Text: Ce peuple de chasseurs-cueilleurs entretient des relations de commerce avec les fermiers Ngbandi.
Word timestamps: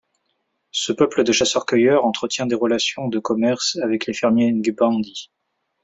Ce 0.71 0.91
peuple 0.91 1.23
de 1.23 1.31
chasseurs-cueilleurs 1.31 2.05
entretient 2.05 2.47
des 2.47 2.55
relations 2.55 3.07
de 3.07 3.19
commerce 3.19 3.77
avec 3.83 4.07
les 4.07 4.13
fermiers 4.15 4.51
Ngbandi. 4.51 5.29